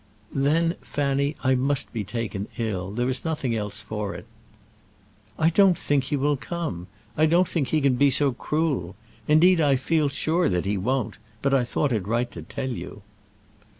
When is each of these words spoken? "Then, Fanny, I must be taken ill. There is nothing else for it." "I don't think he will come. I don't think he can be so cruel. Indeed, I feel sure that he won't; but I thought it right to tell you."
"Then, 0.33 0.77
Fanny, 0.81 1.35
I 1.43 1.53
must 1.53 1.93
be 1.93 2.03
taken 2.03 2.47
ill. 2.57 2.89
There 2.89 3.07
is 3.07 3.23
nothing 3.23 3.55
else 3.55 3.81
for 3.81 4.15
it." 4.15 4.25
"I 5.37 5.51
don't 5.51 5.77
think 5.77 6.05
he 6.05 6.15
will 6.15 6.37
come. 6.37 6.87
I 7.15 7.27
don't 7.27 7.47
think 7.47 7.67
he 7.67 7.81
can 7.81 7.97
be 7.97 8.09
so 8.09 8.31
cruel. 8.31 8.95
Indeed, 9.27 9.61
I 9.61 9.75
feel 9.75 10.09
sure 10.09 10.49
that 10.49 10.65
he 10.65 10.75
won't; 10.75 11.19
but 11.43 11.53
I 11.53 11.63
thought 11.63 11.91
it 11.91 12.07
right 12.07 12.31
to 12.31 12.41
tell 12.41 12.71
you." 12.71 13.03